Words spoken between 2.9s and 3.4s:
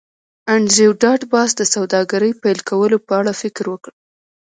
په اړه